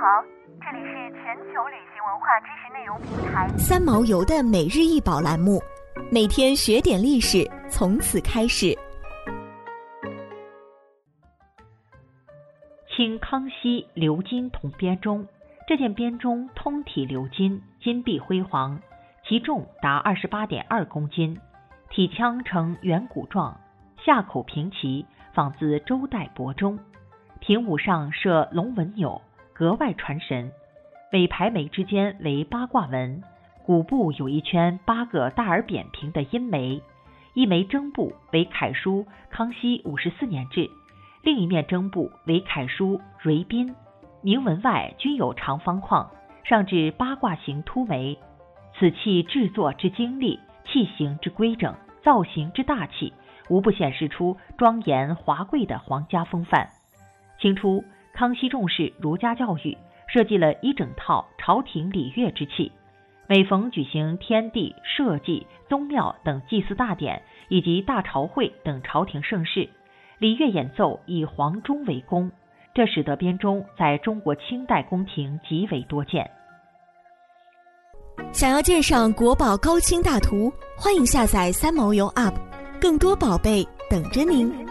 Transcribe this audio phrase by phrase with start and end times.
[0.00, 0.22] 好，
[0.60, 5.60] 这里是全球旅行文化知识内容平台三毛游的每日一宝栏目，
[6.08, 8.78] 每天学点历史，从此开始。
[12.94, 15.26] 清康熙鎏金铜编钟，
[15.66, 18.80] 这件编钟通体鎏金，金碧辉煌，
[19.28, 21.36] 其重达二十八点二公斤，
[21.90, 23.58] 体腔呈圆鼓状，
[24.06, 25.04] 下口平齐，
[25.34, 26.78] 仿自周代帛钟。
[27.40, 29.20] 平五上设龙纹钮，
[29.58, 30.52] 格外传神。
[31.10, 33.24] 尾排眉之间为八卦纹，
[33.66, 36.80] 骨部有一圈八个大而扁平的阴眉，
[37.34, 40.70] 一枚针部为楷书“康熙五十四年制”，
[41.24, 43.74] 另一面针部为楷书“瑞宾”。
[44.22, 46.08] 铭文外均有长方框，
[46.44, 48.16] 上至八卦形凸眉。
[48.78, 53.12] 此器制作之精丽，器形之规整，造型之大气，
[53.48, 56.68] 无不显示出庄严华贵的皇家风范。
[57.40, 57.82] 清初，
[58.18, 62.72] 康熙重视儒家教育，设计了一整套朝廷礼乐之器。
[63.28, 69.70] 每逢举行天地、社稷、宗庙等祭祀大典，以及大朝会等朝廷盛事，
[70.18, 72.32] 礼乐演奏以黄钟为宫，
[72.74, 76.28] 这使得编钟在中国清代宫廷极为多见。
[78.32, 82.34] 想要鉴赏国宝高清大图，欢迎下载三毛游 App，
[82.80, 84.67] 更多宝贝等着您。